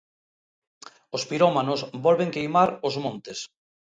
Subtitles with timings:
[1.15, 3.39] Os pirómanos volven queimar os montes.